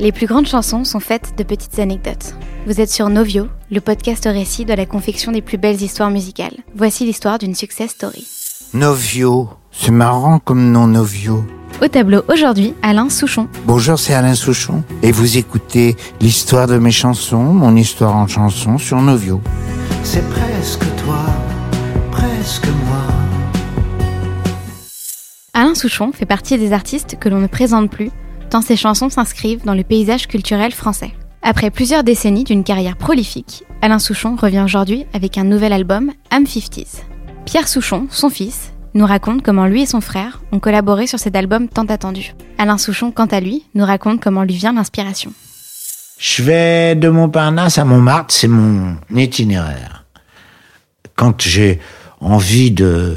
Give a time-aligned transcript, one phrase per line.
[0.00, 2.34] Les plus grandes chansons sont faites de petites anecdotes.
[2.66, 6.56] Vous êtes sur Novio, le podcast récit de la confection des plus belles histoires musicales.
[6.74, 8.26] Voici l'histoire d'une success story.
[8.72, 11.44] Novio, c'est marrant comme nom Novio.
[11.82, 13.46] Au tableau aujourd'hui, Alain Souchon.
[13.66, 14.84] Bonjour, c'est Alain Souchon.
[15.02, 19.42] Et vous écoutez l'histoire de mes chansons, mon histoire en chanson sur Novio.
[20.02, 21.26] C'est presque toi,
[22.10, 23.02] presque moi.
[25.52, 28.10] Alain Souchon fait partie des artistes que l'on ne présente plus,
[28.50, 31.12] tant ses chansons s'inscrivent dans le paysage culturel français.
[31.42, 36.44] Après plusieurs décennies d'une carrière prolifique, Alain Souchon revient aujourd'hui avec un nouvel album, Am
[36.44, 37.02] 50s.
[37.46, 41.36] Pierre Souchon, son fils, nous raconte comment lui et son frère ont collaboré sur cet
[41.36, 42.34] album tant attendu.
[42.58, 45.32] Alain Souchon, quant à lui, nous raconte comment lui vient l'inspiration.
[46.18, 50.04] Je vais de Montparnasse à Montmartre, c'est mon itinéraire.
[51.14, 51.78] Quand j'ai
[52.20, 53.16] envie de...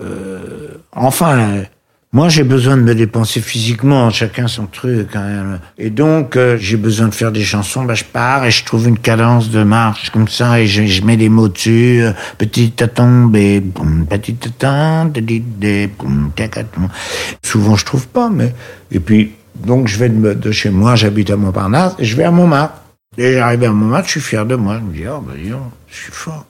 [0.00, 1.64] Euh, enfin,
[2.12, 5.14] moi, j'ai besoin de me dépenser physiquement, chacun son truc.
[5.14, 5.60] Hein.
[5.78, 7.84] Et donc, euh, j'ai besoin de faire des chansons.
[7.84, 11.16] Bah, je pars et je trouve une cadence de marche comme ça et je, mets
[11.16, 12.02] des mots dessus.
[12.02, 13.62] Euh, petite tombe et
[14.08, 15.20] petite tante,
[17.44, 18.54] Souvent, je trouve pas, mais
[18.90, 22.24] et puis donc je vais de, de chez moi, j'habite à Montparnasse et je vais
[22.24, 22.74] à Montmartre.
[23.18, 24.80] Et j'arrive à Montmartre, je suis fier de moi.
[24.80, 25.34] Je me dis, oh, bah,
[25.88, 26.44] je suis fort.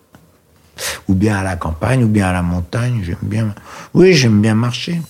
[1.08, 3.02] Ou bien à la campagne, ou bien à la montagne.
[3.04, 3.54] J'aime bien.
[3.92, 5.02] Oui, j'aime bien marcher.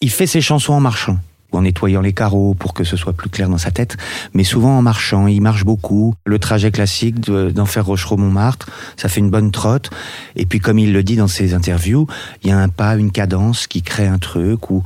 [0.00, 1.18] Il fait ses chansons en marchant
[1.52, 3.96] en nettoyant les carreaux pour que ce soit plus clair dans sa tête,
[4.34, 5.26] mais souvent en marchant.
[5.26, 6.14] Il marche beaucoup.
[6.26, 9.90] Le trajet classique d'Enfer Rochereau-Montmartre, ça fait une bonne trotte.
[10.36, 12.06] Et puis, comme il le dit dans ses interviews,
[12.42, 14.82] il y a un pas, une cadence qui crée un truc où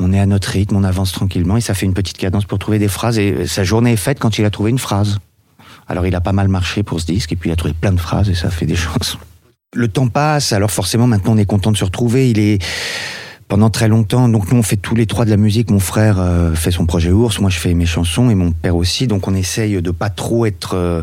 [0.00, 2.58] on est à notre rythme, on avance tranquillement et ça fait une petite cadence pour
[2.58, 3.18] trouver des phrases.
[3.18, 5.18] Et sa journée est faite quand il a trouvé une phrase.
[5.86, 7.92] Alors, il a pas mal marché pour ce disque et puis il a trouvé plein
[7.92, 9.18] de phrases et ça fait des chansons.
[9.74, 12.28] Le temps passe, alors forcément maintenant on est content de se retrouver.
[12.28, 12.62] Il est
[13.52, 14.30] pendant très longtemps.
[14.30, 15.70] Donc nous, on fait tous les trois de la musique.
[15.70, 18.74] Mon frère euh, fait son projet Ours, moi je fais mes chansons et mon père
[18.74, 19.06] aussi.
[19.06, 21.02] Donc on essaye de pas trop être euh,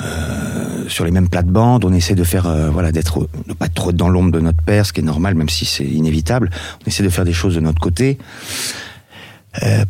[0.00, 1.84] euh, sur les mêmes plates-bandes.
[1.84, 4.92] On essaie de faire, voilà, d'être, de pas trop dans l'ombre de notre père, ce
[4.92, 6.50] qui est normal, même si c'est inévitable.
[6.84, 8.18] On essaie de faire des choses de notre côté.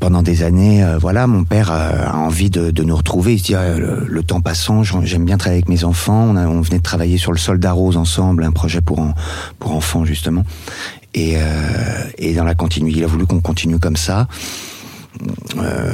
[0.01, 3.35] pendant des années, voilà, mon père a envie de, de nous retrouver.
[3.35, 6.27] Il se dit ah, le, temps passant, j'aime bien travailler avec mes enfants.
[6.29, 9.03] On, a, on, venait de travailler sur le Soldat Rose ensemble, un projet pour
[9.59, 10.45] pour enfants justement.
[11.15, 11.41] Et, euh,
[12.19, 14.29] et dans la continuité, il a voulu qu'on continue comme ça.
[15.59, 15.93] Euh,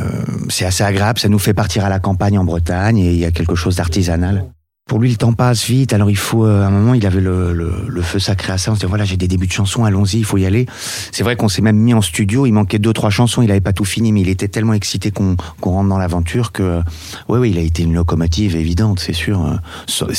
[0.51, 3.25] c'est assez agréable, ça nous fait partir à la campagne en Bretagne et il y
[3.25, 4.45] a quelque chose d'artisanal.
[4.89, 7.21] Pour lui, le temps passe vite, alors il faut, euh, à un moment, il avait
[7.21, 9.53] le, le, le feu sacré à ça, on se dit, voilà, j'ai des débuts de
[9.53, 10.67] chansons, allons-y, il faut y aller.
[11.11, 13.61] C'est vrai qu'on s'est même mis en studio, il manquait deux, trois chansons, il avait
[13.61, 16.83] pas tout fini, mais il était tellement excité qu'on qu'on rentre dans l'aventure que,
[17.29, 19.59] ouais, oui, il a été une locomotive évidente, c'est sûr.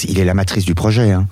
[0.03, 1.28] Il est la matrice du projet, hein.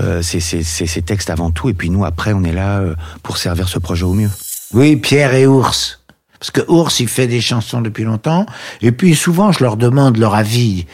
[0.00, 3.38] Euh, c'est ces textes avant tout, et puis nous, après, on est là euh, pour
[3.38, 4.30] servir ce projet au mieux.
[4.72, 6.00] Oui, Pierre et Ours.
[6.38, 8.46] Parce que Ours, il fait des chansons depuis longtemps,
[8.82, 10.86] et puis souvent, je leur demande leur avis.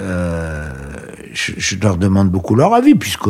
[0.00, 0.70] Euh,
[1.32, 3.28] je, je, leur demande beaucoup leur avis, puisque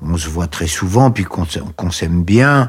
[0.00, 2.68] on se voit très souvent, puis qu'on s'aime bien,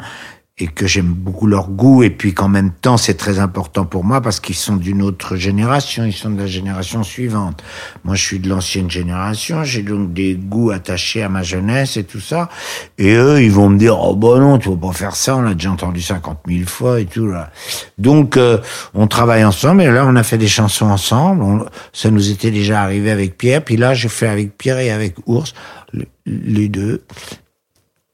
[0.59, 4.03] et que j'aime beaucoup leur goût et puis qu'en même temps c'est très important pour
[4.03, 7.63] moi parce qu'ils sont d'une autre génération, ils sont de la génération suivante.
[8.03, 12.03] Moi je suis de l'ancienne génération, j'ai donc des goûts attachés à ma jeunesse et
[12.03, 12.49] tout ça.
[12.97, 15.41] Et eux ils vont me dire oh bah non tu vas pas faire ça, on
[15.41, 17.51] l'a déjà entendu 50 000 fois et tout là.
[17.99, 18.57] Donc euh,
[18.95, 21.69] on travaille ensemble et là on a fait des chansons ensemble.
[21.93, 25.17] ça nous était déjà arrivé avec Pierre, puis là je fais avec Pierre et avec
[25.27, 25.53] Ours
[26.25, 27.03] les deux.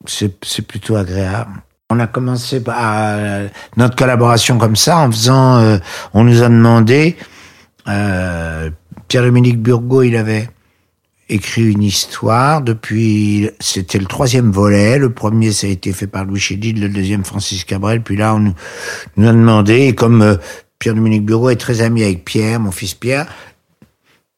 [0.05, 1.63] C'est plutôt agréable.
[1.93, 5.77] On a commencé euh, notre collaboration comme ça en faisant, euh,
[6.15, 7.15] on nous a demandé,
[7.87, 8.71] euh,
[9.07, 10.49] Pierre-Dominique Burgot, il avait
[11.29, 12.63] écrit une histoire.
[12.63, 16.89] Depuis, c'était le troisième volet, le premier ça a été fait par Louis Chédid, le
[16.89, 18.55] deuxième Francis Cabrel, puis là on nous,
[19.17, 20.39] nous a demandé, et comme
[20.79, 23.27] Pierre-Dominique Burgot est très ami avec Pierre, mon fils Pierre,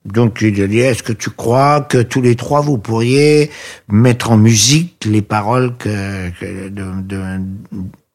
[0.05, 3.49] donc il a dit, est-ce que tu crois que tous les trois, vous pourriez
[3.87, 6.29] mettre en musique les paroles que,
[6.69, 7.41] de, de,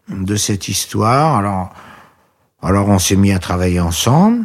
[0.08, 1.36] de, cette histoire?
[1.36, 1.74] Alors,
[2.62, 4.44] alors on s'est mis à travailler ensemble.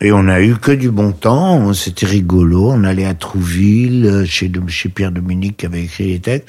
[0.00, 2.70] Et on a eu que du bon temps, c'était rigolo.
[2.70, 4.50] On allait à Trouville, chez,
[4.94, 6.48] Pierre Dominique qui avait écrit les textes.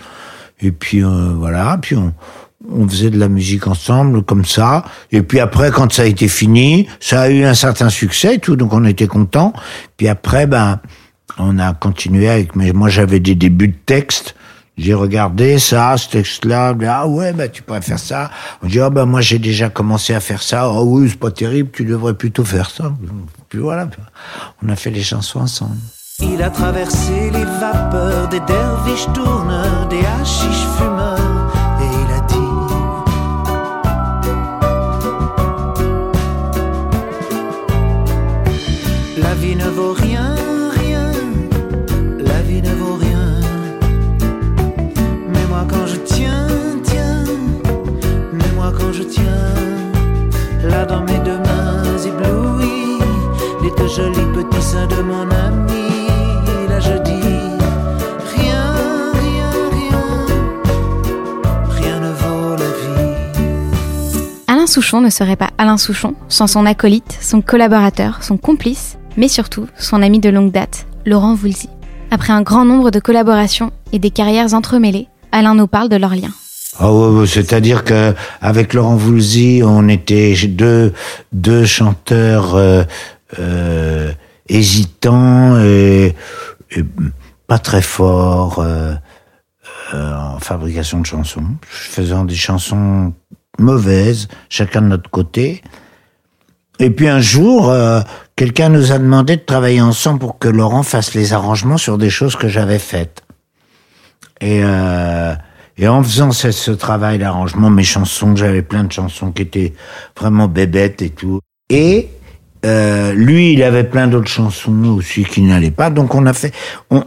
[0.61, 2.13] Et puis euh, voilà, puis on,
[2.69, 4.83] on faisait de la musique ensemble comme ça.
[5.11, 8.39] Et puis après, quand ça a été fini, ça a eu un certain succès et
[8.39, 9.53] tout, donc on était content.
[9.97, 10.79] Puis après, ben,
[11.37, 12.55] on a continué avec.
[12.55, 14.35] Mais moi, j'avais des débuts de texte.
[14.77, 16.73] J'ai regardé ça, ce texte-là.
[16.87, 18.31] Ah ouais, ben tu pourrais faire ça.
[18.63, 20.63] On dit ah ben moi j'ai déjà commencé à faire ça.
[20.63, 21.69] Ah oui, c'est pas terrible.
[21.71, 22.91] Tu devrais plutôt faire ça.
[23.49, 23.89] Puis voilà,
[24.63, 25.75] on a fait les chansons ensemble.
[26.19, 31.30] Il a traversé les vapeurs des derviches tourneurs, des hachiches fumeurs
[54.43, 56.07] petit sein de mon ami.
[56.69, 57.11] Là je dis
[58.35, 58.63] rien,
[59.13, 60.01] rien, rien,
[61.69, 64.23] rien ne vaut la vie.
[64.47, 69.27] Alain Souchon ne serait pas Alain Souchon sans son acolyte, son collaborateur, son complice, mais
[69.27, 71.69] surtout son ami de longue date, Laurent Voulzy.
[72.09, 76.15] Après un grand nombre de collaborations et des carrières entremêlées, Alain nous parle de leur
[76.15, 76.31] lien.
[76.79, 80.93] Ah ouais, ouais, c'est-à-dire que avec Laurent Voulzy, on était deux
[81.33, 82.83] deux chanteurs euh,
[83.39, 84.11] euh,
[84.51, 86.15] hésitants et,
[87.47, 88.93] pas très forts euh,
[89.93, 93.13] euh, en fabrication de chansons, faisant des chansons
[93.59, 95.61] mauvaises, chacun de notre côté.
[96.79, 98.01] Et puis un jour, euh,
[98.35, 102.09] quelqu'un nous a demandé de travailler ensemble pour que Laurent fasse les arrangements sur des
[102.09, 103.23] choses que j'avais faites.
[104.39, 105.35] Et, euh,
[105.77, 109.73] et en faisant ce, ce travail d'arrangement, mes chansons, j'avais plein de chansons qui étaient
[110.17, 111.39] vraiment bébêtes et tout.
[111.69, 112.09] Et
[112.65, 115.89] euh, lui, il avait plein d'autres chansons aussi qui n'allaient pas.
[115.89, 116.53] Donc on a fait,
[116.89, 117.03] on,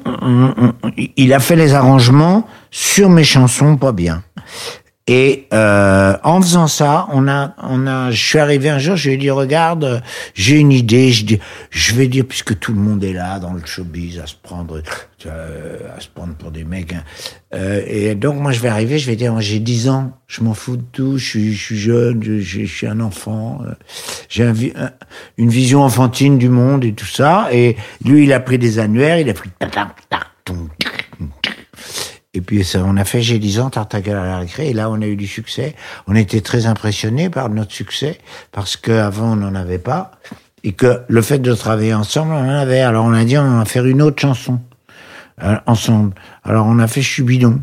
[1.16, 4.22] il a fait les arrangements sur mes chansons pas bien.
[5.06, 9.08] Et euh, en faisant ça, on a, on a, je suis arrivé un jour, je
[9.08, 10.02] lui ai dit regarde,
[10.32, 13.52] j'ai une idée, je dis, je vais dire puisque tout le monde est là dans
[13.52, 14.80] le showbiz à se prendre,
[15.26, 16.94] euh, à se prendre pour des mecs.
[16.94, 17.02] hein.
[17.54, 20.54] Euh, et donc moi je vais arriver, je vais dire j'ai 10 ans, je m'en
[20.54, 23.72] fous de tout, je suis, je suis jeune, je, je- suis un enfant, euh,
[24.30, 24.54] j'ai un-
[25.36, 27.48] une vision enfantine du monde et tout ça.
[27.52, 29.50] Et lui il a pris des annuaires, il a pris
[32.34, 34.90] et puis ça, on a fait J'ai 10 ans, tarte à la récré, et là
[34.90, 35.76] on a eu du succès.
[36.08, 38.18] On était très impressionnés par notre succès,
[38.50, 40.10] parce qu'avant on n'en avait pas,
[40.64, 42.80] et que le fait de travailler ensemble, on en avait.
[42.80, 44.60] Alors on a dit on va faire une autre chanson,
[45.44, 46.14] euh, ensemble.
[46.42, 47.60] Alors on a fait Je suis bidon,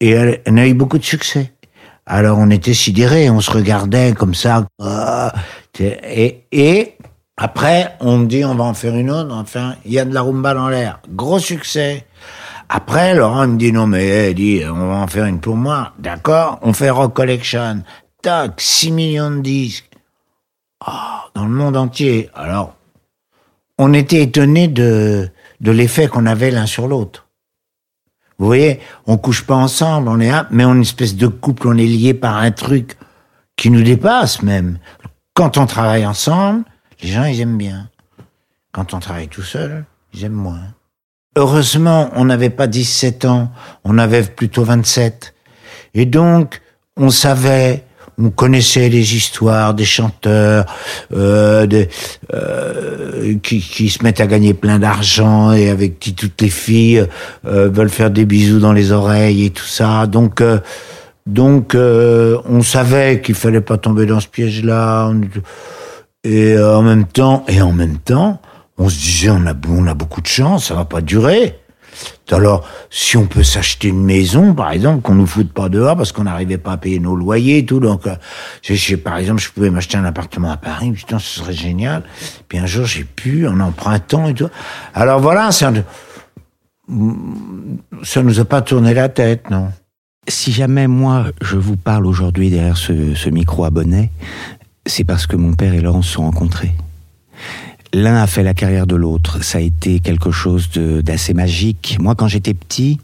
[0.00, 1.52] et elle, a eu beaucoup de succès.
[2.04, 5.32] Alors on était sidérés, on se regardait comme ça, ah,
[5.80, 6.96] et, et
[7.38, 10.12] après on me dit on va en faire une autre, enfin il y a de
[10.12, 12.04] la rumba dans l'air, gros succès.
[12.74, 15.92] Après, Laurent me dit non mais eh, dit on va en faire une pour moi,
[15.98, 16.58] d'accord?
[16.62, 17.82] On fait Rock Collection,
[18.22, 19.90] tac, 6 millions de disques,
[20.80, 22.30] Ah, dans le monde entier.
[22.34, 22.74] Alors,
[23.76, 25.28] on était étonnés de
[25.60, 27.28] de l'effet qu'on avait l'un sur l'autre.
[28.38, 31.68] Vous voyez, on couche pas ensemble, on est mais on est une espèce de couple,
[31.68, 32.96] on est lié par un truc
[33.54, 34.78] qui nous dépasse même.
[35.34, 36.64] Quand on travaille ensemble,
[37.02, 37.90] les gens ils aiment bien.
[38.72, 39.84] Quand on travaille tout seul,
[40.14, 40.72] ils aiment moins.
[41.34, 43.50] Heureusement, on n'avait pas 17 ans,
[43.84, 45.32] on avait plutôt 27.
[45.94, 46.60] Et donc,
[46.98, 47.84] on savait,
[48.18, 50.66] on connaissait les histoires des chanteurs
[51.14, 51.66] euh,
[52.34, 57.06] euh, qui, qui se mettent à gagner plein d'argent et avec qui toutes les filles
[57.46, 60.06] euh, veulent faire des bisous dans les oreilles et tout ça.
[60.06, 60.58] Donc, euh,
[61.24, 65.10] donc, euh, on savait qu'il fallait pas tomber dans ce piège-là.
[66.24, 68.40] Et en même temps, et en même temps,
[68.82, 71.58] on se disait on a on a beaucoup de chance, ça va pas durer.
[72.30, 76.12] Alors, si on peut s'acheter une maison, par exemple, qu'on nous foute pas dehors parce
[76.12, 78.16] qu'on n'arrivait pas à payer nos loyers et tout, donc, euh,
[78.62, 82.04] je, par exemple, je pouvais m'acheter un appartement à Paris, putain, ce serait génial.
[82.48, 84.48] Puis un jour, j'ai pu, en empruntant et tout.
[84.94, 85.70] Alors voilà, ça,
[88.02, 89.68] ça nous a pas tourné la tête, non.
[90.28, 94.10] Si jamais moi je vous parle aujourd'hui derrière ce, ce micro à bonnet,
[94.86, 96.72] c'est parce que mon père et Laurent se sont rencontrés.
[97.94, 99.44] L'un a fait la carrière de l'autre.
[99.44, 101.98] Ça a été quelque chose d'assez magique.
[102.00, 102.98] Moi, quand j'étais petit,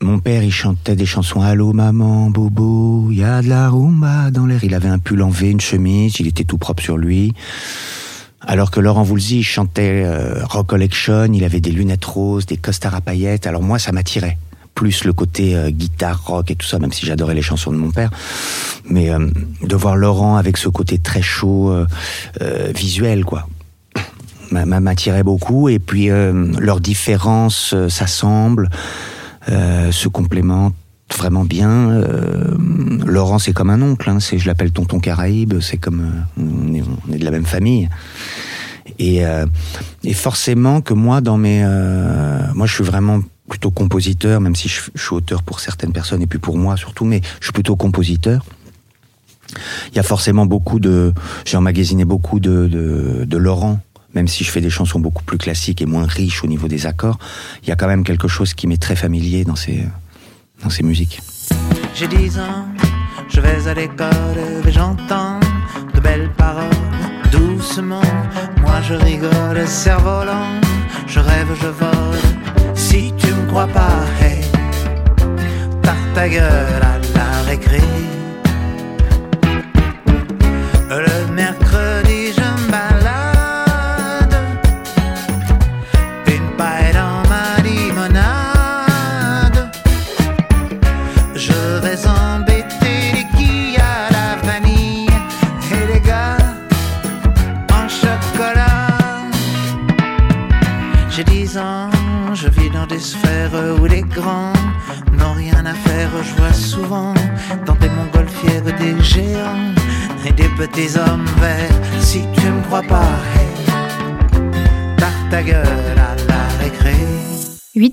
[0.00, 4.46] mon père, il chantait des chansons Allô maman, bobo, y a de la rumba dans
[4.46, 4.62] l'air.
[4.62, 7.32] Il avait un pull en V, une chemise, il était tout propre sur lui.
[8.42, 12.94] Alors que Laurent Voulzy, chantait euh, Rock Collection, il avait des lunettes roses, des costards
[12.94, 13.46] à paillettes.
[13.48, 14.38] Alors moi, ça m'attirait.
[14.76, 17.78] Plus le côté euh, guitare, rock et tout ça, même si j'adorais les chansons de
[17.78, 18.10] mon père.
[18.90, 19.26] Mais euh,
[19.62, 23.48] de voir Laurent avec ce côté très chaud, euh, visuel, quoi,
[24.50, 25.70] m'a- m'a- m'attirait beaucoup.
[25.70, 28.68] Et puis, leurs différences s'assemblent,
[29.48, 30.74] se complémentent
[31.18, 32.02] vraiment bien.
[33.06, 34.10] Laurent, c'est comme un oncle.
[34.10, 35.54] Hein, c'est, je l'appelle Tonton Caraïbe.
[35.60, 36.04] C'est comme
[36.38, 37.88] on, est, de la même famille.
[38.98, 39.22] Et,
[40.12, 41.64] forcément que moi, dans mes,
[42.54, 46.26] moi, je suis vraiment plutôt compositeur, même si je, suis auteur pour certaines personnes et
[46.26, 48.44] puis pour moi surtout, mais je suis plutôt compositeur.
[49.90, 51.12] Il y a forcément beaucoup de,
[51.44, 53.80] j'ai emmagasiné beaucoup de, de, de Laurent,
[54.14, 56.86] même si je fais des chansons beaucoup plus classiques et moins riches au niveau des
[56.86, 57.18] accords.
[57.62, 59.84] Il y a quand même quelque chose qui m'est très familier dans ces,
[60.62, 61.20] dans ces musiques.
[61.94, 62.66] J'ai 10 ans,
[63.28, 65.38] je vais à l'école et j'entends
[65.94, 66.70] de belles paroles
[67.30, 68.02] doucement.
[68.60, 70.60] Moi je rigole, cerf-volant,
[71.06, 71.95] je rêve, je vole.
[73.72, 74.40] Pas, hey,
[75.82, 77.80] tarte ta gueule à la récré.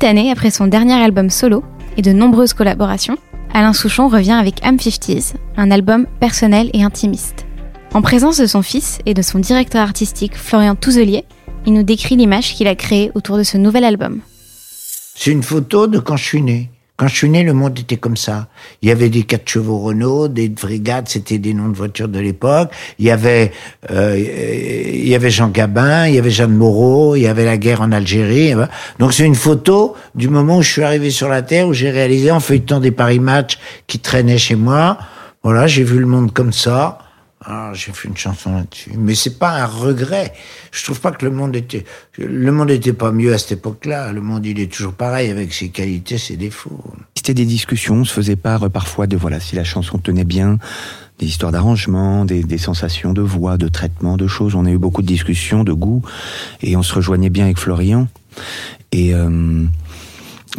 [0.03, 1.63] Huit années après son dernier album solo
[1.95, 3.17] et de nombreuses collaborations,
[3.53, 7.45] Alain Souchon revient avec Am 50s, un album personnel et intimiste.
[7.93, 11.24] En présence de son fils et de son directeur artistique Florian Touzelier,
[11.65, 14.19] il nous décrit l'image qu'il a créée autour de ce nouvel album.
[15.15, 16.69] C'est une photo de quand je suis né.
[16.95, 18.47] Quand je suis né, le monde était comme ça.
[18.83, 22.19] Il y avait des quatre chevaux Renault, des brigades, c'était des noms de voitures de
[22.19, 22.69] l'époque.
[23.00, 23.51] Il y avait,
[23.89, 27.57] euh, il y avait Jean Gabin, il y avait Jeanne Moreau, il y avait la
[27.57, 28.53] guerre en Algérie.
[29.00, 31.89] Donc c'est une photo du moment où je suis arrivé sur la terre, où j'ai
[31.89, 33.57] réalisé en feuilletant des Paris Match
[33.88, 35.00] qui traînaient chez moi.
[35.41, 37.00] Voilà, j'ai vu le monde comme ça.
[37.45, 38.91] Alors, j'ai fait une chanson là-dessus.
[38.97, 40.33] Mais c'est pas un regret.
[40.71, 41.83] Je trouve pas que le monde était,
[42.17, 44.13] le monde était pas mieux à cette époque-là.
[44.13, 46.81] Le monde, il est toujours pareil avec ses qualités, ses défauts.
[47.15, 50.23] C'était des discussions, on se faisait part euh, parfois de voilà, si la chanson tenait
[50.23, 50.57] bien,
[51.19, 54.55] des histoires d'arrangement, des, sensations de voix, de traitement, de choses.
[54.55, 56.01] On a eu beaucoup de discussions, de goût,
[56.62, 58.07] et on se rejoignait bien avec Florian.
[58.91, 59.63] Et, euh,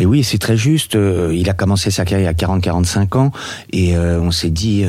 [0.01, 0.97] oui, c'est très juste.
[0.97, 3.33] Euh, il a commencé sa carrière à 40-45 ans,
[3.73, 4.85] et on s'est dit,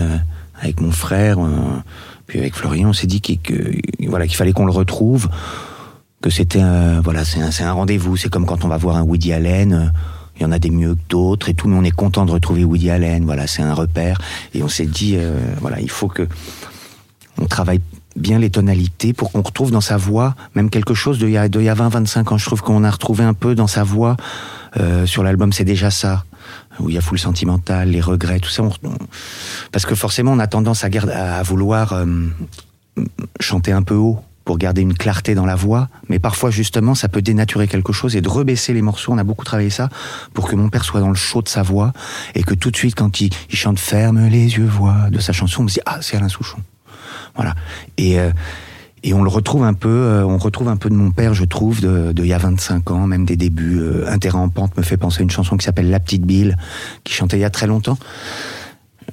[0.59, 1.50] avec mon frère, euh,
[2.27, 5.29] puis avec Florian, on s'est dit qu'il voilà, fallait qu'on le retrouve,
[6.21, 6.63] que c'était
[7.03, 8.17] voilà, c'est un, rendez-vous.
[8.17, 9.91] C'est comme quand on va voir un Woody Allen.
[10.38, 12.31] Il y en a des mieux que d'autres et tout, mais on est content de
[12.31, 13.24] retrouver Woody Allen.
[13.24, 14.19] Voilà, c'est un repère.
[14.53, 16.27] Et on s'est dit, euh, voilà, il faut que
[17.38, 17.79] on travaille
[18.15, 21.38] bien les tonalités pour qu'on retrouve dans sa voix même quelque chose de il y
[21.38, 22.38] a, a 20-25 ans.
[22.38, 24.15] Je trouve qu'on a retrouvé un peu dans sa voix
[24.77, 26.24] euh, sur l'album C'est déjà ça
[26.79, 28.63] où il y a full sentimental, les regrets, tout ça.
[28.63, 28.72] On,
[29.72, 30.89] parce que forcément, on a tendance à,
[31.38, 32.05] à vouloir euh,
[33.39, 37.10] chanter un peu haut pour garder une clarté dans la voix, mais parfois justement ça
[37.10, 39.12] peut dénaturer quelque chose et de rebaisser les morceaux.
[39.12, 39.89] On a beaucoup travaillé ça
[40.36, 41.93] pour que mon père soit dans le chaud de sa voix
[42.36, 45.34] et que tout de suite quand il, il chante ferme les yeux voix de sa
[45.34, 46.60] chanson, on me dit ah c'est Alain Souchon.
[47.36, 47.56] Voilà.
[47.98, 48.32] Et euh,
[49.06, 51.46] et on le retrouve un peu, euh, on retrouve un peu de mon père, je
[51.46, 53.77] trouve, de, il y a 25 ans, même des débuts.
[53.80, 56.58] Euh, Un pente me fait penser à une chanson qui s'appelle La Petite Bille,
[57.04, 58.00] qui chantait il y a très longtemps.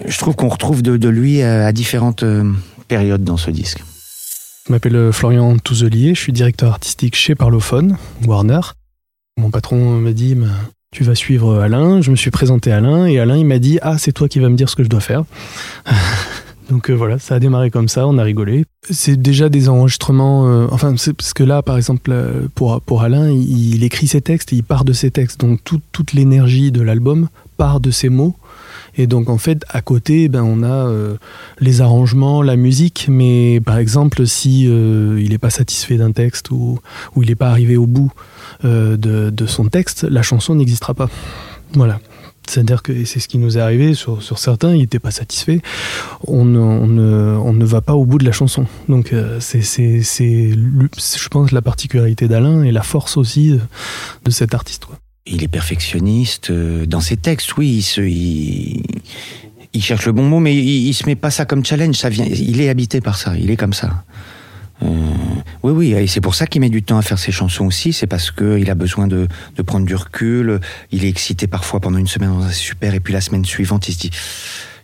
[0.06, 2.50] Je trouve qu'on retrouve de, lui à, différentes euh,
[2.88, 3.84] périodes dans ce disque.
[4.66, 8.60] Je m'appelle Florian Touzelier, je suis directeur artistique chez Parlophone, Warner.
[9.36, 10.38] Mon patron m'a dit,
[10.90, 12.00] tu vas suivre Alain.
[12.00, 14.38] Je me suis présenté à Alain et Alain il m'a dit, ah c'est toi qui
[14.38, 15.24] vas me dire ce que je dois faire.
[16.72, 18.64] Donc euh, voilà, ça a démarré comme ça, on a rigolé.
[18.88, 23.30] C'est déjà des enregistrements, euh, enfin, parce que là, par exemple, euh, pour, pour Alain,
[23.30, 27.28] il, écrit ses textes, il part de ses textes, donc tout, toute l'énergie de l'album
[27.58, 28.36] part de ses mots.
[28.96, 30.90] Et donc en fait, à côté, ben, on a
[31.60, 36.78] les arrangements, la musique, mais par exemple, si il n'est pas satisfait d'un texte ou,
[37.14, 38.12] ou il n'est pas arrivé au bout
[38.64, 41.08] de, de son texte, la chanson n'existera pas.
[41.72, 42.00] Voilà.
[42.48, 45.58] C'est-à-dire que c'est ce qui nous est arrivé sur, sur certains, ils n'étaient pas satisfaits.
[46.26, 48.66] On ne, on, ne, on ne va pas au bout de la chanson.
[48.88, 53.58] Donc euh, c'est, je pense, la particularité d'Alain et la force aussi
[54.24, 54.86] de, cet artiste.
[55.24, 57.68] Il est perfectionniste euh, dans ses textes, oui.
[57.76, 61.64] Il, se, il, cherche le bon mot, mais il, il se met pas ça comme
[61.64, 61.94] challenge.
[61.94, 63.36] Ça vient, il est habité par ça.
[63.38, 64.04] Il est comme ça.
[64.82, 64.86] Euh,
[65.62, 67.92] oui, oui, et c'est pour ça qu'il met du temps à faire ses chansons aussi.
[67.92, 70.60] C'est parce que il a besoin de, de, prendre du recul.
[70.90, 73.94] Il est excité parfois pendant une semaine, c'est super, et puis la semaine suivante, il
[73.94, 74.10] se dit,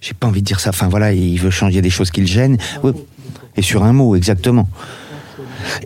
[0.00, 0.70] j'ai pas envie de dire ça.
[0.70, 2.58] Enfin voilà, il veut changer des choses qui le gênent.
[2.82, 2.92] Oui.
[3.56, 4.68] Et sur un mot, exactement.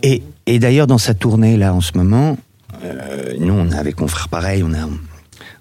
[0.03, 2.37] Et, et d'ailleurs, dans sa tournée là en ce moment,
[2.85, 4.89] euh, nous, on a avec mon frère pareil, on a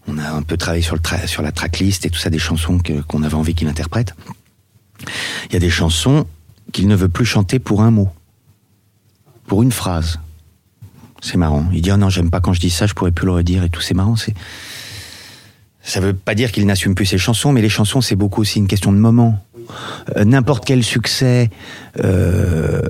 [0.08, 2.79] on a un peu travaillé sur, le sur la tracklist et tout ça, des chansons
[2.79, 4.15] qu'on qu avait envie qu'il interprète.
[5.50, 6.25] Il y a des chansons
[6.72, 8.10] qu'il ne veut plus chanter pour un mot
[9.51, 10.17] pour une phrase.
[11.20, 11.65] C'est marrant.
[11.74, 13.65] Il dit oh non, j'aime pas quand je dis ça, je pourrais plus le redire
[13.65, 13.81] et tout.
[13.81, 14.15] C'est marrant.
[14.15, 14.34] C'est
[15.84, 18.60] ça veut pas dire qu'il n'assume plus ses chansons, mais les chansons c'est beaucoup aussi
[18.60, 19.46] une question de moment.
[20.15, 21.50] Euh, N'importe quel succès.
[22.01, 22.81] Euh,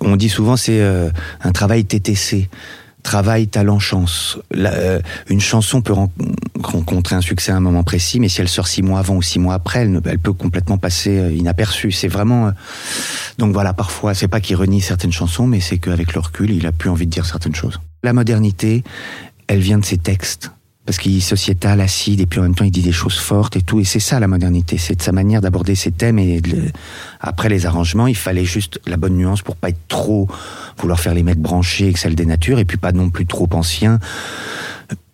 [0.00, 1.10] on dit souvent c'est euh,
[1.42, 2.48] un travail TTC
[3.06, 4.36] travail, talent, chance.
[4.56, 6.10] Euh, une chanson peut ren
[6.60, 9.22] rencontrer un succès à un moment précis, mais si elle sort six mois avant ou
[9.22, 11.92] six mois après, elle peut complètement passer euh, inaperçue.
[11.92, 12.48] C'est vraiment.
[12.48, 12.50] Euh...
[13.38, 16.66] Donc voilà, parfois, c'est pas qu'il renie certaines chansons, mais c'est qu'avec le recul, il
[16.66, 17.80] a plus envie de dire certaines choses.
[18.02, 18.82] La modernité,
[19.46, 20.50] elle vient de ses textes
[20.86, 23.56] parce qu'il est sociétal, acide, et puis en même temps il dit des choses fortes
[23.56, 26.40] et tout, et c'est ça la modernité, c'est de sa manière d'aborder ses thèmes, et
[27.20, 30.28] après les arrangements, il fallait juste la bonne nuance pour pas être trop,
[30.78, 33.98] vouloir faire les mecs branchés, que ça le et puis pas non plus trop ancien,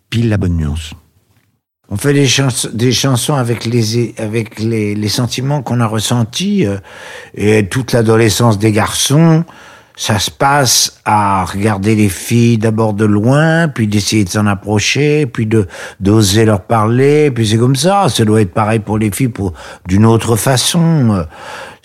[0.09, 0.93] pile la bonne nuance.
[1.89, 6.77] On fait des, chans des chansons avec les sentiments qu'on a ressentis, euh,
[7.33, 9.43] et toute l'adolescence des garçons,
[9.95, 15.25] ça se passe à regarder les filles d'abord de loin, puis d'essayer de s'en approcher,
[15.25, 15.67] puis de
[15.99, 18.09] d'oser leur parler, puis c'est comme ça.
[18.09, 19.53] Ça doit être pareil pour les filles, pour
[19.87, 21.25] d'une autre façon.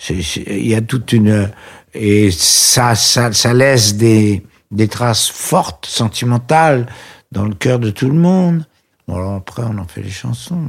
[0.09, 1.49] Il y a toute une
[1.93, 6.87] et ça, ça, laisse des des traces fortes, sentimentales
[7.31, 8.65] dans le cœur de tout le monde.
[9.07, 10.61] Bon, alors après, on en fait les chansons.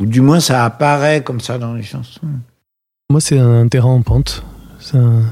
[0.00, 2.20] Ou du moins, ça apparaît comme ça dans les chansons.
[3.08, 4.42] Moi, c'est un terrain en pente.
[4.78, 5.22] C'est un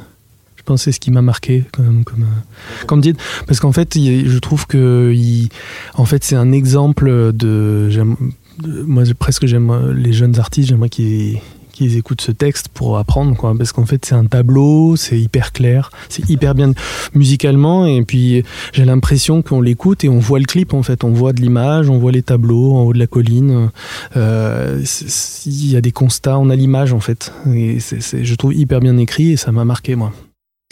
[0.61, 3.15] je pense c'est ce qui m'a marqué comme comme euh, comme dit.
[3.47, 5.49] Parce qu'en fait je trouve que il,
[5.95, 7.89] en fait c'est un exemple de,
[8.63, 11.39] moi presque j'aime les jeunes artistes j'aimerais qu'ils
[11.73, 13.55] qu'ils écoutent ce texte pour apprendre quoi.
[13.57, 16.75] Parce qu'en fait c'est un tableau c'est hyper clair c'est hyper bien
[17.15, 21.05] musicalement et puis j'ai l'impression qu'on l'écoute et on voit le clip en fait.
[21.05, 23.71] On voit de l'image on voit les tableaux en haut de la colline.
[24.15, 24.85] Euh,
[25.47, 27.33] il y a des constats on a l'image en fait.
[27.47, 30.13] Je trouve hyper bien écrit et ça m'a marqué moi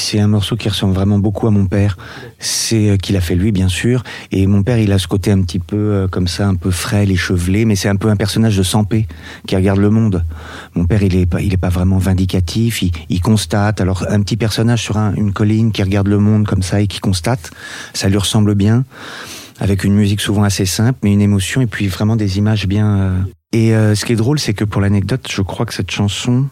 [0.08, 1.98] c'est un morceau qui ressemble vraiment beaucoup à mon père.
[2.38, 4.02] C'est euh, qu'il a fait lui, bien sûr.
[4.32, 6.70] Et mon père, il a ce côté un petit peu euh, comme ça, un peu
[6.70, 9.06] frêle, échevelé, mais c'est un peu un personnage de Sampé
[9.46, 10.24] qui regarde le monde.
[10.74, 12.82] Mon père, il est pas, il est pas vraiment vindicatif.
[12.82, 13.82] Il, constate.
[13.82, 16.86] Alors un petit personnage sur un, une colline qui regarde le monde comme ça et
[16.86, 17.50] qui constate,
[17.92, 18.84] ça lui ressemble bien,
[19.60, 22.98] avec une musique souvent assez simple, mais une émotion et puis vraiment des images bien.
[22.98, 23.22] Euh...
[23.52, 26.46] Et ce qui est drôle, c'est que pour l'anecdote, je crois que cette chanson,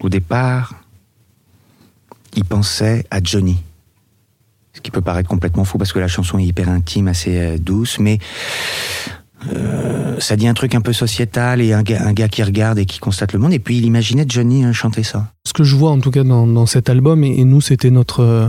[0.00, 0.74] au départ,
[2.36, 3.58] il pensait à Johnny.
[4.72, 7.58] Ce qui peut paraître complètement fou parce que la chanson est hyper intime, assez euh,
[7.58, 8.18] douce, mais
[9.52, 12.98] euh, ça dit un truc un peu sociétal et un gars, qui regarde et qui
[12.98, 13.52] constate le monde.
[13.52, 15.32] Et puis il imaginait Johnny hein, chanter ça.
[15.46, 17.90] Ce que je vois en tout cas dans, dans cet album, et, et nous c'était
[17.90, 18.48] notre, euh,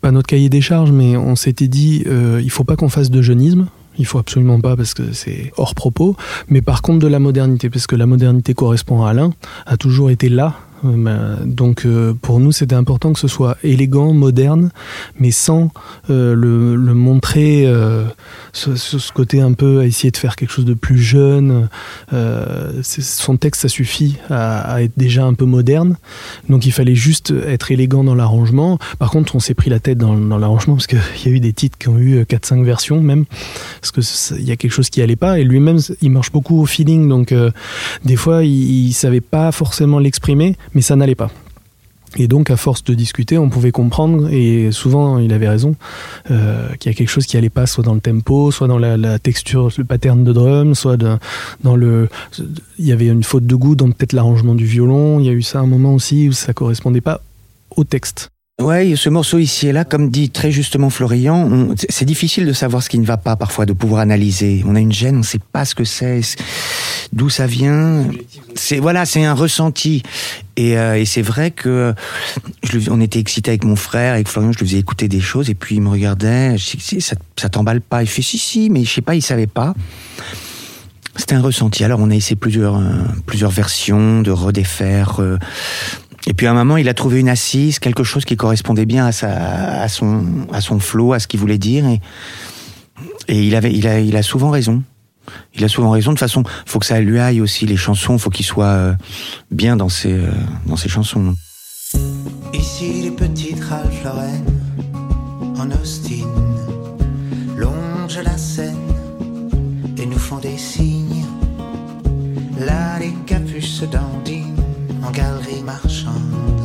[0.00, 3.10] pas notre cahier des charges, mais on s'était dit, euh, il faut pas qu'on fasse
[3.10, 3.68] de jeunisme.
[3.98, 6.16] Il faut absolument pas parce que c'est hors propos,
[6.48, 9.34] mais par contre de la modernité, parce que la modernité correspond à Alain,
[9.66, 14.70] a toujours été là donc euh, pour nous c'était important que ce soit élégant, moderne,
[15.18, 15.70] mais sans
[16.10, 18.04] euh, le, montrer euh,
[18.52, 21.68] ce, côté un peu à essayer de faire quelque chose de plus jeune.
[22.82, 25.96] Son texte ça suffit à, être déjà un peu moderne,
[26.48, 28.78] donc il fallait juste être élégant dans l'arrangement.
[28.98, 31.52] Par contre on s'est pris la tête dans, l'arrangement parce qu'il y a eu des
[31.52, 33.24] titres qui ont eu 4-5 versions même,
[33.80, 34.00] parce que
[34.38, 37.08] il y a quelque chose qui allait pas et lui-même il marche beaucoup au feeling,
[37.08, 37.34] donc
[38.04, 41.30] des fois il, il savait pas forcément l'exprimer mais ça n'allait pas.
[42.16, 45.76] Et donc, à force de discuter, on pouvait comprendre, et souvent il avait raison,
[46.30, 48.78] euh, qu'il y a quelque chose qui allait pas, soit dans le tempo, soit dans
[48.78, 52.08] la, texture, le pattern de drum, soit dans le.
[52.78, 55.20] Il y avait une faute de goût dans peut-être l'arrangement du violon.
[55.20, 57.22] Il y a eu ça un moment aussi où ça correspondait pas
[57.76, 58.30] au texte.
[58.60, 62.82] Ouais, ce morceau ici et là, comme dit très justement Florian, c'est difficile de savoir
[62.82, 64.62] ce qui ne va pas parfois, de pouvoir analyser.
[64.66, 66.20] On a une gêne, on ne sait pas ce que c'est,
[67.12, 68.06] d'où ça vient.
[68.54, 70.02] C'est voilà, c'est un ressenti.
[70.56, 71.94] Et, euh, c'est vrai que
[72.62, 75.48] je, on était excité avec mon frère, avec Florian, je lui faisais écouter des choses,
[75.48, 76.56] et puis il me regardait.
[76.58, 78.02] Ça, t'emballe pas?
[78.02, 79.74] Il fait si si, mais je sais pas, il savait pas.
[81.16, 81.84] C'était un ressenti.
[81.84, 85.20] Alors on a essayé plusieurs euh, versions de redéfaire.
[85.20, 85.38] Euh,
[86.26, 89.06] et puis à un moment, il a trouvé une assise, quelque chose qui correspondait bien
[89.06, 91.84] à, sa, à son, à son flow, à ce qu'il voulait dire.
[91.86, 92.00] Et,
[93.28, 94.82] et il, avait, il, a, il a souvent raison.
[95.54, 96.10] Il a souvent raison.
[96.10, 98.18] De toute façon, faut que ça lui aille aussi les chansons.
[98.18, 98.94] Faut qu'il soit euh,
[99.50, 100.30] bien dans ses, euh,
[100.66, 101.34] dans ses chansons.
[102.52, 104.06] Ici les petites Ralph
[105.58, 106.26] en Austin
[107.56, 108.76] longent la Seine
[109.98, 111.24] et nous font des signes.
[112.58, 114.51] Là les capuches dandinent
[115.04, 116.62] en galerie marchande,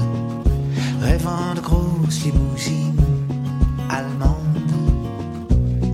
[1.02, 3.02] rêvant de grosses limousines
[3.90, 4.38] allemandes.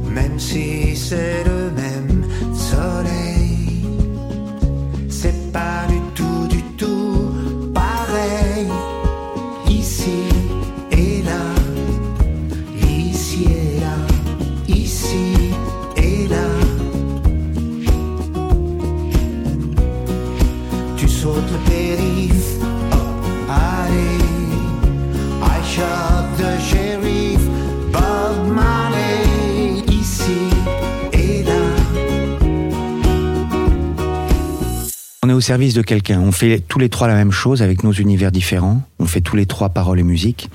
[0.09, 3.12] Même si c'est le même soleil,
[35.43, 36.19] service de quelqu'un.
[36.19, 38.81] On fait tous les trois la même chose avec nos univers différents.
[38.99, 40.49] On fait tous les trois paroles et musique.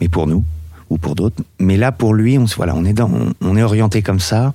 [0.00, 0.44] Mais pour nous,
[0.90, 1.42] ou pour d'autres.
[1.58, 4.54] Mais là, pour lui, on, voilà, on, est on, est orienté comme ça.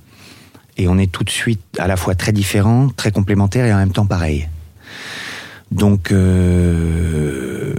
[0.76, 3.78] Et on est tout de suite à la fois très différents, très complémentaires et en
[3.78, 4.48] même temps pareil.
[5.72, 7.74] Donc, euh,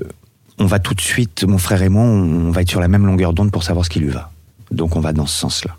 [0.60, 3.06] on va tout de suite, mon frère et moi, on va être sur la même
[3.06, 4.32] longueur d'onde pour savoir ce qui lui va.
[4.72, 5.79] Donc, on va dans ce sens-là.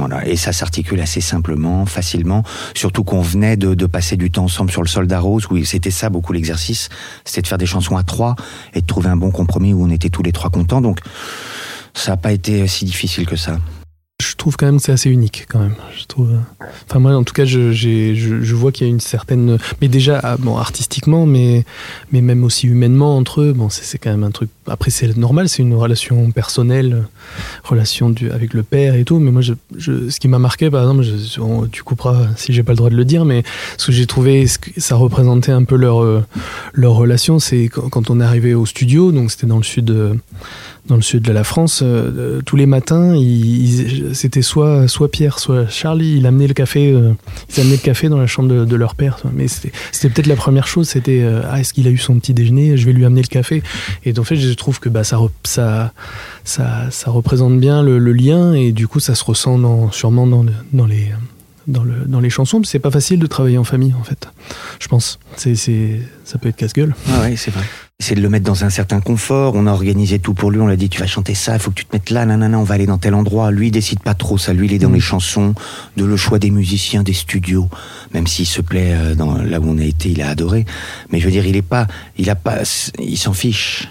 [0.00, 2.42] Voilà, et ça s'articule assez simplement, facilement,
[2.74, 5.90] surtout qu'on venait de, de, passer du temps ensemble sur le Soldat Rose, où c'était
[5.90, 6.88] ça beaucoup l'exercice,
[7.26, 8.34] c'était de faire des chansons à trois
[8.72, 11.00] et de trouver un bon compromis où on était tous les trois contents, donc
[11.92, 13.58] ça n'a pas été si difficile que ça
[14.20, 15.74] je trouve quand même que c'est assez unique quand même.
[15.98, 16.30] Je trouve.
[16.88, 19.88] Enfin moi en tout cas je, je, je vois qu'il y a une certaine, mais
[19.88, 21.64] déjà ah, bon artistiquement, mais
[22.12, 23.52] mais même aussi humainement entre eux.
[23.52, 24.50] Bon c'est quand même un truc.
[24.66, 27.04] Après c'est normal, c'est une relation personnelle,
[27.64, 29.18] relation du, avec le père et tout.
[29.18, 32.62] Mais moi je, je ce qui m'a marqué par exemple, je, tu couperas si j'ai
[32.62, 33.42] pas le droit de le dire, mais
[33.78, 36.04] ce que j'ai trouvé, ça représentait un peu leur
[36.72, 39.86] leur relation, c'est quand on est arrivé au studio, donc c'était dans le sud.
[39.86, 40.16] De,
[40.90, 43.14] dans le sud de la France, euh, tous les matins,
[44.12, 47.12] c'était soit, soit Pierre, soit Charlie, il amenait le café, euh,
[47.48, 49.18] ils amenaient le café dans la chambre de, leur père.
[49.32, 52.34] Mais c'était peut-être la première chose, c'était euh, ah, est-ce qu'il a eu son petit
[52.34, 52.76] déjeuner?
[52.76, 53.62] Je vais lui amener le café.
[54.04, 55.92] Et en fait, je trouve que bah, ça, ça,
[56.44, 61.10] ça, représente bien le, lien et du coup, ça se ressent sûrement dans, dans les
[61.70, 62.62] dans, le, dans les chansons.
[62.64, 64.28] C'est pas facile de travailler en famille, en fait.
[64.80, 65.18] Je pense.
[65.36, 65.54] C'est,
[66.24, 66.94] ça peut être casse-gueule.
[67.08, 67.64] Ah ouais, c'est vrai.
[67.98, 69.54] C'est de le mettre dans un certain confort.
[69.56, 70.60] On a organisé tout pour lui.
[70.60, 72.58] On l'a dit, tu vas chanter ça, il faut que tu te mettes là, nanana,
[72.58, 73.50] on va aller dans tel endroit.
[73.50, 74.54] Lui, il décide pas trop ça.
[74.54, 74.94] Lui, il est dans mm.
[74.94, 75.54] les chansons,
[75.96, 77.68] de le choix des musiciens, des studios.
[78.14, 80.64] Même s'il se plaît euh, dans là où on a été, il a adoré.
[81.10, 82.60] Mais je veux dire, il est pas, il a pas,
[82.98, 83.88] il s'en fiche.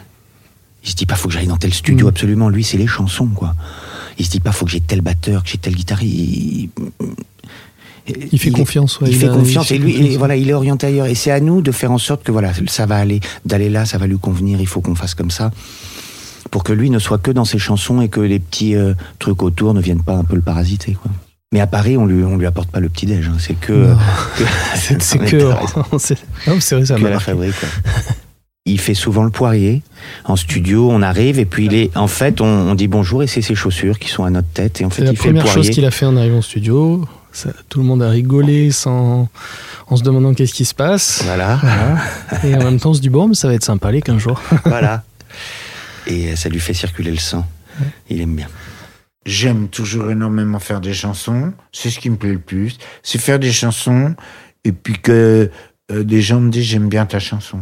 [0.84, 2.10] Il se dit pas, faut que j'aille dans tel studio, mm.
[2.10, 2.50] absolument.
[2.50, 3.54] Lui, c'est les chansons, quoi.
[4.18, 6.14] Il se dit pas, faut que j'ai tel batteur, que j'ai tel guitariste.
[6.14, 6.70] Il
[8.38, 9.00] fait confiance.
[9.06, 11.08] il, fait confiance et lui, voilà, il est orienté ailleurs.
[11.08, 13.86] Et c'est à nous de faire en sorte que voilà, ça va aller, d'aller là,
[13.86, 14.60] ça va lui convenir.
[14.62, 15.52] Il faut qu'on fasse comme ça
[16.52, 19.44] pour que lui ne soit que dans ses chansons et que les petits euh, trucs
[19.44, 20.94] autour ne viennent pas un peu le parasiter.
[20.94, 21.12] Quoi.
[21.52, 23.28] Mais à Paris, on lui, on lui apporte pas le petit déj.
[23.28, 23.38] Hein.
[23.40, 23.94] C'est que,
[24.76, 25.52] c'est que,
[25.98, 27.56] c'est vrai, ça que la fabrique.
[28.66, 29.82] il fait souvent le poirier
[30.26, 30.90] en studio.
[30.92, 34.00] On arrive et puis il est, en fait, on, dit bonjour et c'est ses chaussures
[34.00, 34.82] qui sont à notre tête.
[34.82, 36.44] Et en fait, la il première fait le chose qu'il a fait en arrivant au
[36.44, 37.06] studio
[37.70, 39.30] tout le monde a rigolé sans,
[39.88, 41.24] en se demandant qu'est-ce qui se passe.
[41.26, 41.60] Voilà.
[42.44, 44.18] Et en même temps, on se dit, bon, mais ça va être sympa les 15
[44.18, 44.42] jours.
[44.66, 45.04] voilà.
[46.08, 47.46] Et ça lui fait circuler le sang.
[48.10, 48.48] Il aime bien.
[49.26, 51.54] J'aime toujours énormément faire des chansons.
[51.72, 52.78] C'est ce qui me plaît le plus.
[53.04, 54.16] C'est faire des chansons
[54.64, 55.52] et puis que
[55.92, 57.60] euh, des gens me disent, j'aime bien ta chanson.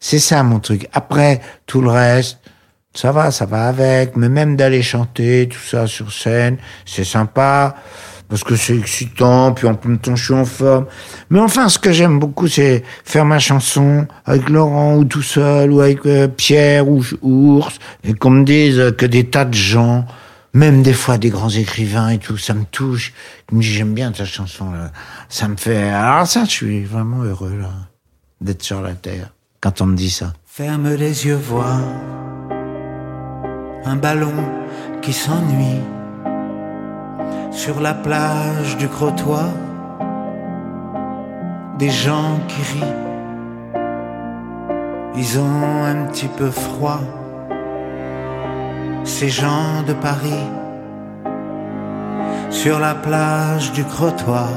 [0.00, 0.88] C'est ça mon truc.
[0.92, 2.38] Après, tout le reste,
[2.94, 4.16] ça va, ça va avec.
[4.16, 7.76] Mais même d'aller chanter, tout ça sur scène, c'est sympa
[8.28, 10.86] parce que c'est excitant, puis en même temps je suis en forme.
[11.30, 15.70] Mais enfin, ce que j'aime beaucoup, c'est faire ma chanson avec Laurent ou tout seul,
[15.70, 20.06] ou avec euh, Pierre ou, Ours, et qu'on me dise que des tas de gens,
[20.52, 23.12] même des fois des grands écrivains et tout, ça me touche.
[23.52, 24.90] me j'aime bien ta chanson là.
[25.28, 27.70] Ça me fait, alors ça, je suis vraiment heureux là,
[28.40, 30.32] d'être sur la terre quand on me dit ça.
[30.46, 31.80] Ferme les yeux, vois
[33.84, 34.34] un ballon
[35.00, 35.80] qui s'ennuie
[37.56, 39.48] sur la plage du Crotoy,
[41.78, 42.96] des gens qui rient,
[45.16, 47.00] ils ont un petit peu froid,
[49.04, 50.46] ces gens de Paris,
[52.50, 54.52] sur la plage du Crotoy,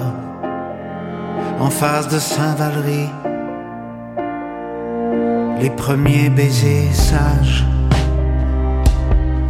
[1.61, 3.07] en face de Saint-Valery,
[5.61, 7.65] les premiers baisers sages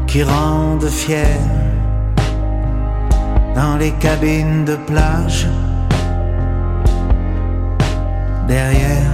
[0.06, 1.42] qui rendent fiers
[3.60, 5.46] dans les cabines de plage.
[8.48, 9.12] Derrière.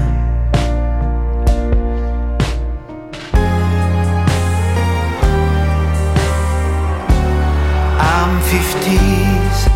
[7.99, 9.67] I'm 50s.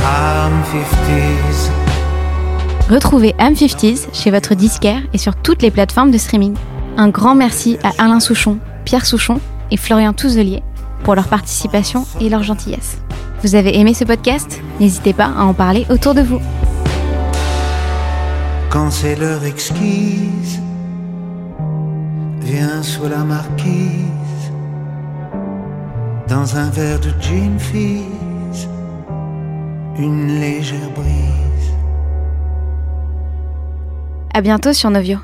[0.00, 1.70] I'm 50s.
[2.88, 6.54] Retrouvez Am 50s chez votre disquaire et sur toutes les plateformes de streaming.
[6.96, 9.40] Un grand merci à Alain Souchon, Pierre Souchon
[9.72, 10.62] et Florian Touzelier
[11.04, 12.98] pour leur participation et leur gentillesse.
[13.42, 14.60] Vous avez aimé ce podcast?
[14.80, 16.40] N'hésitez pas à en parler autour de vous.
[18.70, 20.60] Quand c'est l'heure exquise,
[22.40, 24.04] viens sous la marquise,
[26.28, 28.68] dans un verre de gin fizz,
[29.98, 31.72] une légère brise.
[34.34, 35.18] À bientôt sur Novio.